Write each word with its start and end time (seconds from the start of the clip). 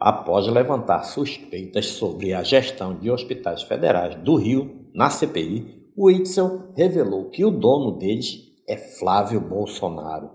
Após 0.00 0.46
levantar 0.46 1.02
suspeitas 1.02 1.86
sobre 1.86 2.32
a 2.32 2.44
gestão 2.44 2.94
de 2.96 3.10
hospitais 3.10 3.62
federais 3.62 4.14
do 4.14 4.36
Rio 4.36 4.86
na 4.94 5.10
CPI, 5.10 5.90
o 5.96 6.08
Itzel 6.08 6.68
revelou 6.76 7.30
que 7.30 7.44
o 7.44 7.50
dono 7.50 7.98
deles 7.98 8.48
é 8.68 8.76
Flávio 8.76 9.40
Bolsonaro. 9.40 10.30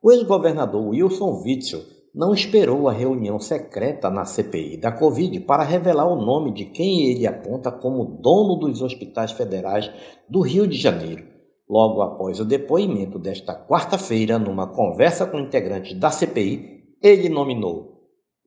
O 0.00 0.12
ex-governador 0.12 0.86
Wilson 0.86 1.42
Witzel 1.44 1.82
não 2.14 2.32
esperou 2.32 2.88
a 2.88 2.92
reunião 2.92 3.40
secreta 3.40 4.08
na 4.08 4.24
CPI 4.24 4.76
da 4.76 4.92
Covid 4.92 5.40
para 5.40 5.64
revelar 5.64 6.06
o 6.06 6.24
nome 6.24 6.52
de 6.52 6.66
quem 6.66 7.10
ele 7.10 7.26
aponta 7.26 7.72
como 7.72 8.04
dono 8.04 8.54
dos 8.54 8.82
hospitais 8.82 9.32
federais 9.32 9.90
do 10.28 10.40
Rio 10.42 10.64
de 10.64 10.76
Janeiro. 10.76 11.24
Logo 11.68 12.00
após 12.02 12.38
o 12.38 12.44
depoimento 12.44 13.18
desta 13.18 13.52
quarta-feira, 13.52 14.38
numa 14.38 14.68
conversa 14.68 15.26
com 15.26 15.40
integrantes 15.40 15.98
da 15.98 16.12
CPI, 16.12 16.84
ele 17.02 17.28
nominou: 17.28 17.95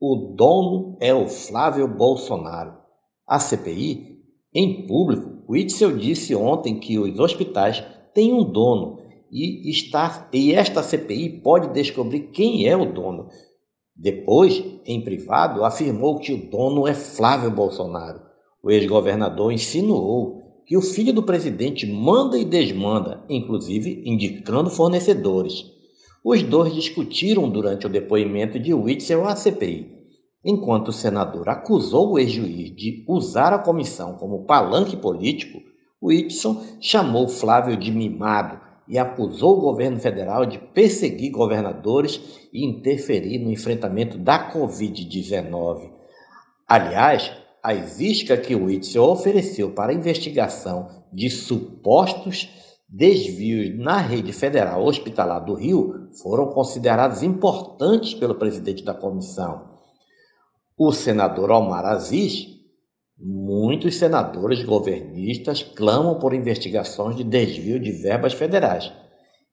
o 0.00 0.34
dono 0.34 0.96
é 0.98 1.12
o 1.12 1.28
Flávio 1.28 1.86
Bolsonaro. 1.86 2.72
A 3.28 3.38
CPI, 3.38 4.18
em 4.54 4.86
público, 4.86 5.44
Witzel 5.46 5.98
disse 5.98 6.34
ontem 6.34 6.80
que 6.80 6.98
os 6.98 7.18
hospitais 7.20 7.84
têm 8.14 8.32
um 8.32 8.42
dono 8.42 8.98
e, 9.30 9.70
está, 9.70 10.28
e 10.32 10.54
esta 10.54 10.82
CPI 10.82 11.40
pode 11.42 11.74
descobrir 11.74 12.30
quem 12.32 12.66
é 12.66 12.74
o 12.74 12.90
dono. 12.90 13.28
Depois, 13.94 14.64
em 14.86 15.04
privado, 15.04 15.62
afirmou 15.64 16.18
que 16.18 16.32
o 16.32 16.50
dono 16.50 16.88
é 16.88 16.94
Flávio 16.94 17.50
Bolsonaro. 17.50 18.22
O 18.62 18.70
ex-governador 18.70 19.52
insinuou 19.52 20.40
que 20.64 20.78
o 20.78 20.82
filho 20.82 21.12
do 21.12 21.22
presidente 21.22 21.86
manda 21.86 22.38
e 22.38 22.44
desmanda, 22.44 23.22
inclusive 23.28 24.02
indicando 24.06 24.70
fornecedores. 24.70 25.66
Os 26.22 26.42
dois 26.42 26.74
discutiram 26.74 27.48
durante 27.48 27.86
o 27.86 27.90
depoimento 27.90 28.58
de 28.58 28.74
Witzel 28.74 29.26
à 29.26 29.34
CPI. 29.34 30.00
Enquanto 30.44 30.88
o 30.88 30.92
senador 30.92 31.48
acusou 31.48 32.12
o 32.12 32.18
ex-juiz 32.18 32.74
de 32.74 33.04
usar 33.08 33.52
a 33.52 33.58
comissão 33.58 34.14
como 34.14 34.44
palanque 34.44 34.96
político, 34.96 35.60
Whitson 36.02 36.62
chamou 36.80 37.28
Flávio 37.28 37.76
de 37.76 37.90
mimado 37.90 38.58
e 38.88 38.98
acusou 38.98 39.58
o 39.58 39.60
governo 39.60 39.98
federal 39.98 40.44
de 40.44 40.58
perseguir 40.58 41.30
governadores 41.30 42.48
e 42.52 42.64
interferir 42.64 43.38
no 43.38 43.50
enfrentamento 43.50 44.18
da 44.18 44.50
Covid-19. 44.52 45.90
Aliás, 46.66 47.32
as 47.62 48.00
iscas 48.00 48.44
que 48.44 48.54
Whitson 48.54 49.00
ofereceu 49.00 49.70
para 49.72 49.92
a 49.92 49.94
investigação 49.94 50.88
de 51.12 51.28
supostos 51.28 52.48
desvios 52.90 53.78
na 53.78 53.98
rede 53.98 54.32
federal 54.32 54.84
hospitalar 54.84 55.44
do 55.44 55.54
Rio 55.54 56.08
foram 56.22 56.48
consideradas 56.48 57.22
importantes 57.22 58.14
pelo 58.14 58.34
presidente 58.34 58.84
da 58.84 58.92
comissão. 58.92 59.70
O 60.76 60.92
senador 60.92 61.50
Omar 61.50 61.84
Aziz 61.84 62.60
Muitos 63.22 63.96
senadores 63.96 64.64
governistas 64.64 65.62
clamam 65.62 66.18
por 66.18 66.32
investigações 66.32 67.14
de 67.14 67.22
desvio 67.22 67.78
de 67.78 67.92
verbas 67.92 68.32
federais. 68.32 68.90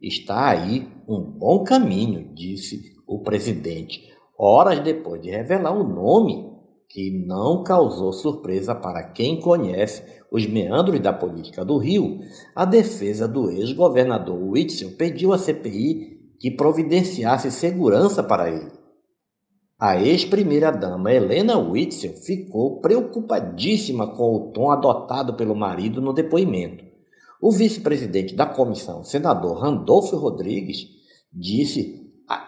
Está 0.02 0.48
aí 0.48 0.88
um 1.06 1.20
bom 1.20 1.66
caminho, 1.66 2.34
disse 2.34 2.96
o 3.06 3.20
presidente, 3.20 4.08
horas 4.40 4.80
depois 4.80 5.22
de 5.22 5.32
revelar 5.32 5.74
o 5.74 5.84
nome 5.84 6.50
que 6.90 7.12
não 7.26 7.64
causou 7.64 8.14
surpresa 8.14 8.74
para 8.74 9.04
quem 9.04 9.40
conhece 9.40 10.04
os 10.32 10.46
meandros 10.46 11.00
da 11.00 11.12
política 11.12 11.64
do 11.66 11.78
Rio. 11.78 12.20
A 12.56 12.66
defesa 12.66 13.28
do 13.28 13.50
ex-governador 13.50 14.38
Whitson 14.42 14.92
pediu 14.98 15.34
à 15.34 15.38
CPI 15.38 16.18
que 16.40 16.52
providenciasse 16.52 17.52
segurança 17.52 18.24
para 18.24 18.50
ele. 18.50 18.72
A 19.80 20.02
ex-primeira-dama 20.02 21.14
Helena 21.14 21.58
Witzel 21.58 22.14
ficou 22.14 22.80
preocupadíssima 22.80 24.16
com 24.16 24.36
o 24.36 24.52
tom 24.52 24.72
adotado 24.72 25.36
pelo 25.36 25.56
marido 25.56 26.02
no 26.02 26.14
depoimento. 26.14 26.84
O 27.40 27.52
vice-presidente 27.52 28.36
da 28.36 28.48
comissão, 28.48 29.04
senador 29.04 29.60
Randolfo 29.60 30.18
Rodrigues, 30.18 30.88
disse 31.32 32.07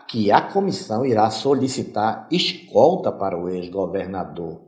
que 0.10 0.32
a 0.32 0.42
comissão 0.42 1.06
irá 1.06 1.30
solicitar 1.30 2.28
escolta 2.32 3.12
para 3.12 3.38
o 3.38 3.48
ex-governador. 3.48 4.60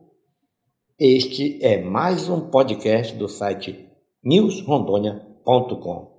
Este 1.00 1.58
é 1.66 1.82
mais 1.82 2.30
um 2.30 2.52
podcast 2.52 3.16
do 3.16 3.28
site 3.28 3.90
newsrondônia.com. 4.24 6.11